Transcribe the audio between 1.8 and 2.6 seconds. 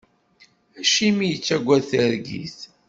targit?